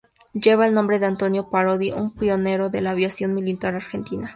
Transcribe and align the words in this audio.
Lleva 0.33 0.65
el 0.65 0.73
nombre 0.73 0.97
de 0.97 1.05
Antonio 1.05 1.51
Parodi, 1.51 1.91
un 1.91 2.11
pionero 2.15 2.71
de 2.71 2.81
la 2.81 2.89
aviación 2.89 3.35
militar 3.35 3.75
argentina. 3.75 4.29